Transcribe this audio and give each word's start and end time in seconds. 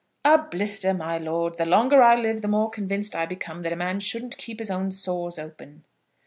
"A 0.25 0.39
blister, 0.39 0.95
my 0.95 1.19
lord. 1.19 1.59
The 1.59 1.65
longer 1.67 2.01
I 2.01 2.15
live 2.15 2.41
the 2.41 2.47
more 2.47 2.71
convinced 2.71 3.15
I 3.15 3.27
become 3.27 3.61
that 3.61 3.71
a 3.71 3.75
man 3.75 3.99
shouldn't 3.99 4.39
keep 4.39 4.57
his 4.57 4.71
own 4.71 4.89
sores 4.89 5.37
open." 5.37 5.85